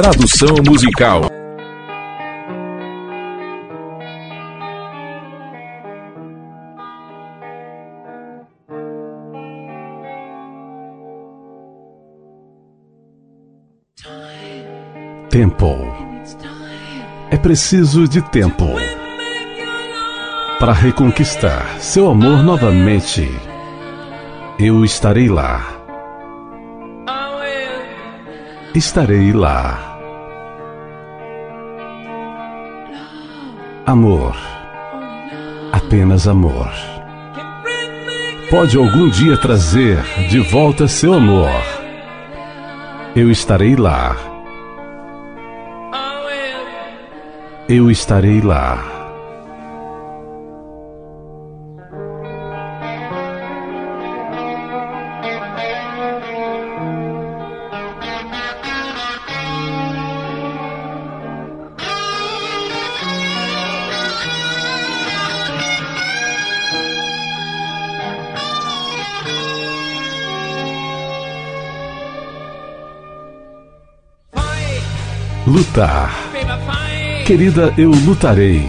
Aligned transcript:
Tradução 0.00 0.54
musical. 0.64 1.22
Tempo. 15.28 15.66
É 17.32 17.36
preciso 17.36 18.06
de 18.06 18.22
tempo 18.22 18.66
para 20.60 20.72
reconquistar 20.72 21.80
seu 21.80 22.08
amor 22.08 22.44
novamente. 22.44 23.28
Eu 24.60 24.84
estarei 24.84 25.28
lá. 25.28 25.74
Estarei 28.76 29.32
lá. 29.32 29.87
Amor. 33.88 34.36
Apenas 35.72 36.28
amor. 36.28 36.70
Pode 38.50 38.76
algum 38.76 39.08
dia 39.08 39.34
trazer 39.38 40.02
de 40.28 40.40
volta 40.40 40.86
seu 40.86 41.14
amor. 41.14 41.48
Eu 43.16 43.30
estarei 43.30 43.76
lá. 43.76 44.14
Eu 47.66 47.90
estarei 47.90 48.42
lá. 48.42 48.97
Lutar. 75.48 76.12
Querida, 77.24 77.72
eu 77.78 77.90
lutarei 77.90 78.68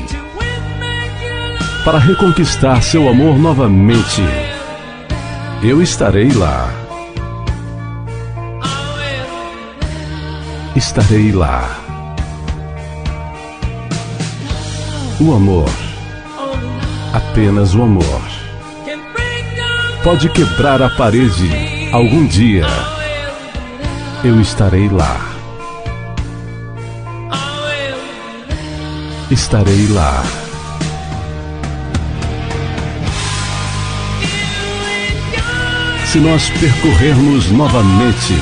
para 1.84 1.98
reconquistar 1.98 2.82
seu 2.82 3.10
amor 3.10 3.38
novamente. 3.38 4.24
Eu 5.62 5.82
estarei 5.82 6.32
lá. 6.32 6.72
Estarei 10.74 11.34
lá. 11.34 11.70
O 15.20 15.34
amor, 15.34 15.70
apenas 17.14 17.76
o 17.76 17.84
amor, 17.84 18.22
pode 20.02 20.30
quebrar 20.30 20.82
a 20.82 20.90
parede 20.92 21.90
algum 21.92 22.26
dia. 22.26 22.66
Eu 24.24 24.40
estarei 24.40 24.88
lá. 24.88 25.39
Estarei 29.32 29.88
lá. 29.88 30.24
Se 36.06 36.18
nós 36.18 36.50
percorrermos 36.50 37.52
novamente 37.52 38.34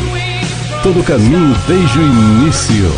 todo 0.82 1.02
o 1.02 1.04
caminho 1.04 1.54
desde 1.68 2.00
o 2.00 2.02
início, 2.02 2.92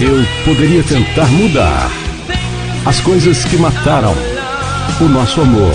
eu 0.00 0.26
poderia 0.44 0.82
tentar 0.82 1.26
mudar 1.26 1.88
as 2.84 3.00
coisas 3.00 3.44
que 3.44 3.56
mataram 3.56 4.14
o 5.00 5.04
nosso 5.04 5.40
amor. 5.40 5.74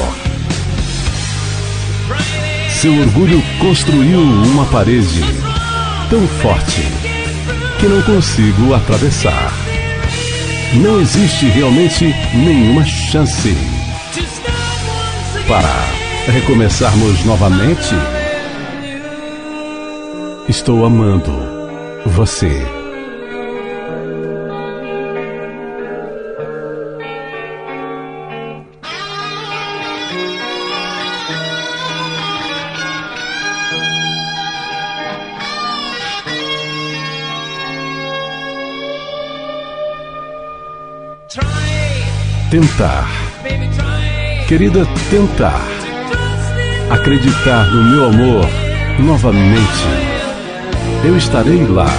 Seu 2.70 2.94
orgulho 3.00 3.42
construiu 3.60 4.20
uma 4.20 4.66
parede 4.66 5.24
tão 6.10 6.28
forte 6.28 7.07
que 7.80 7.88
não 7.88 8.02
consigo 8.02 8.74
atravessar. 8.74 9.52
Não 10.82 11.00
existe 11.00 11.46
realmente 11.46 12.14
nenhuma 12.34 12.84
chance 12.84 13.56
para 15.48 16.32
recomeçarmos 16.32 17.24
novamente. 17.24 17.96
Estou 20.50 20.86
amando 20.86 21.32
você. 22.06 22.77
Tentar. 42.50 43.08
Querida, 44.48 44.86
tentar. 45.10 45.62
Acreditar 46.90 47.66
no 47.66 47.84
meu 47.84 48.06
amor 48.08 48.46
novamente. 49.00 49.84
Eu 51.04 51.18
estarei 51.18 51.66
lá. 51.66 51.90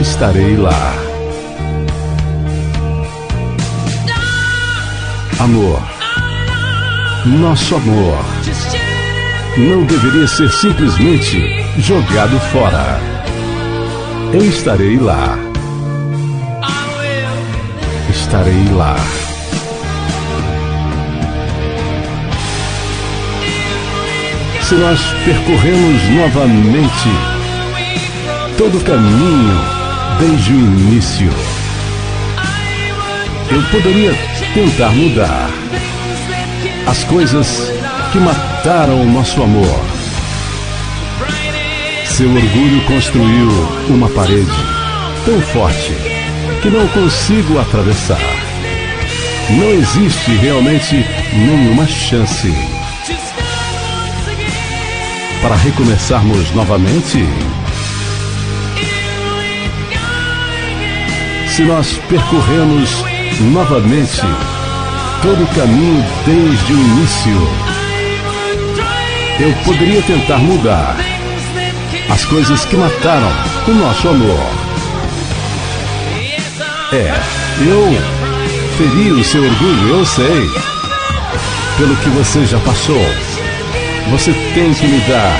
Estarei 0.00 0.56
lá. 0.56 0.94
Amor. 5.40 5.82
Nosso 7.24 7.76
amor. 7.76 8.18
Não 9.56 9.84
deveria 9.84 10.26
ser 10.26 10.50
simplesmente 10.50 11.64
jogado 11.78 12.38
fora. 12.52 13.00
Eu 14.32 14.44
estarei 14.44 14.98
lá 14.98 15.47
estarei 18.28 18.68
lá. 18.74 18.94
Se 24.60 24.74
nós 24.74 25.00
percorremos 25.24 26.02
novamente 26.10 27.08
todo 28.58 28.76
o 28.76 28.84
caminho 28.84 29.58
desde 30.20 30.52
o 30.52 30.56
início, 30.56 31.30
eu 33.50 33.62
poderia 33.70 34.12
tentar 34.52 34.90
mudar 34.90 35.50
as 36.86 37.04
coisas 37.04 37.72
que 38.12 38.18
mataram 38.18 39.00
o 39.00 39.10
nosso 39.10 39.42
amor. 39.42 39.80
Seu 42.04 42.28
orgulho 42.28 42.84
construiu 42.84 43.48
uma 43.88 44.08
parede 44.10 44.50
tão 45.24 45.40
forte 45.40 46.17
que 46.62 46.70
não 46.70 46.88
consigo 46.88 47.58
atravessar. 47.58 48.20
Não 49.50 49.70
existe 49.70 50.32
realmente 50.32 51.04
nenhuma 51.32 51.86
chance. 51.86 52.52
Para 55.40 55.54
recomeçarmos 55.56 56.50
novamente, 56.52 57.24
se 61.48 61.62
nós 61.62 61.98
percorremos 62.08 63.04
novamente 63.52 64.22
todo 65.22 65.44
o 65.44 65.54
caminho 65.54 66.04
desde 66.26 66.72
o 66.72 66.76
início, 66.76 67.48
eu 69.40 69.52
poderia 69.64 70.02
tentar 70.02 70.38
mudar 70.38 70.96
as 72.10 72.24
coisas 72.24 72.64
que 72.64 72.76
mataram 72.76 73.30
o 73.68 73.70
nosso 73.72 74.08
amor. 74.08 74.67
É, 76.90 77.12
eu 77.66 77.86
feri 78.78 79.12
o 79.12 79.22
seu 79.22 79.42
orgulho, 79.42 79.88
eu 79.90 80.06
sei. 80.06 80.50
Pelo 81.76 81.94
que 81.96 82.08
você 82.08 82.46
já 82.46 82.58
passou. 82.60 83.02
Você 84.10 84.32
tem 84.54 84.72
que 84.72 84.86
me 84.86 84.98
dar 85.00 85.38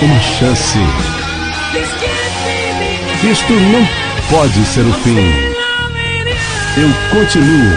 uma 0.00 0.20
chance. 0.20 0.78
Isto 3.28 3.52
não 3.52 3.84
pode 4.30 4.64
ser 4.64 4.86
o 4.86 4.92
fim. 4.92 5.32
Eu 6.76 6.88
continuo 7.10 7.72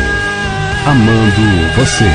amando 0.85 1.73
você. 1.77 2.05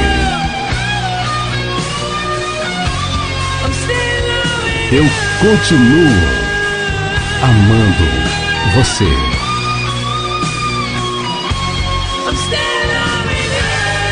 Eu 4.93 5.05
continuo 5.41 6.09
amando 7.43 8.75
você. 8.77 9.44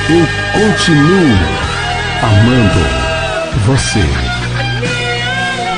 Eu 0.08 0.26
continuo 0.52 1.38
amando 2.22 2.80
você. 3.66 4.04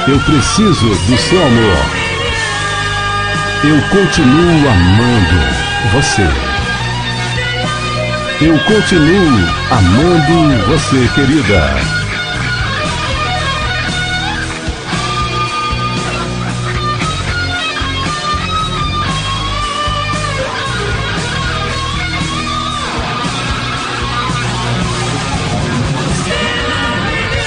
Eu 0.07 0.19
preciso 0.21 0.89
do 1.07 1.17
seu 1.17 1.47
amor. 1.47 1.79
Eu 3.65 3.81
continuo 3.89 4.69
amando 4.69 5.41
você. 5.93 6.29
Eu 8.41 8.59
continuo 8.65 9.49
amando 9.71 10.67
você, 10.67 11.09
querida. 11.15 12.04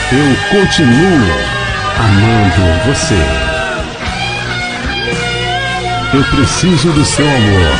Eu 0.09 0.37
continuo 0.49 1.35
amando 1.99 2.85
você. 2.85 3.19
Eu 6.13 6.23
preciso 6.23 6.93
do 6.93 7.03
seu 7.03 7.27
amor. 7.27 7.77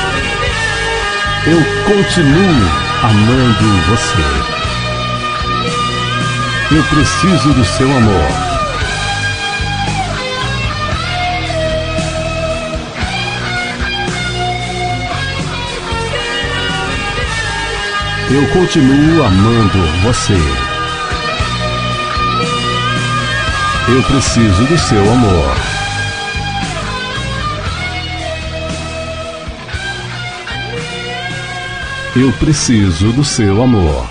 Eu 1.45 1.63
continuo 1.85 2.69
amando 3.01 3.81
você. 3.87 4.25
Eu 6.75 6.83
preciso 6.83 7.53
do 7.53 7.63
seu 7.63 7.89
amor. 7.95 8.29
Eu 18.29 18.45
continuo 18.49 19.23
amando 19.23 19.79
você. 20.03 20.66
Eu 23.89 24.03
preciso 24.03 24.65
do 24.65 24.77
seu 24.77 25.11
amor. 25.13 25.55
Eu 32.13 32.33
preciso 32.33 33.13
do 33.13 33.23
seu 33.23 33.63
amor. 33.63 34.05